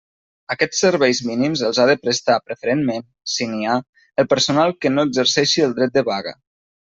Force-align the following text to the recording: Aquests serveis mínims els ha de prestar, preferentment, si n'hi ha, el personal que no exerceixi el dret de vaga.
Aquests 0.53 0.77
serveis 0.83 1.19
mínims 1.31 1.61
els 1.67 1.79
ha 1.83 1.85
de 1.89 1.95
prestar, 2.05 2.37
preferentment, 2.47 3.05
si 3.33 3.47
n'hi 3.51 3.67
ha, 3.69 3.75
el 4.23 4.29
personal 4.31 4.73
que 4.85 4.93
no 4.95 5.05
exerceixi 5.11 5.65
el 5.67 5.77
dret 5.81 5.95
de 5.99 6.05
vaga. 6.09 6.35